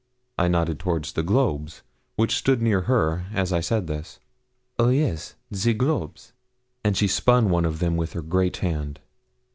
I 0.39 0.47
nodded 0.47 0.79
towards 0.79 1.11
the 1.13 1.21
globes, 1.21 1.83
which 2.15 2.35
stood 2.35 2.59
near 2.59 2.81
her, 2.89 3.25
as 3.31 3.53
I 3.53 3.59
said 3.59 3.85
this. 3.85 4.19
'Oh! 4.79 4.89
yes 4.89 5.35
the 5.51 5.75
globes;' 5.75 6.33
and 6.83 6.97
she 6.97 7.05
spun 7.07 7.51
one 7.51 7.65
of 7.65 7.77
them 7.77 7.97
with 7.97 8.13
her 8.13 8.23
great 8.23 8.57
hand. 8.65 8.99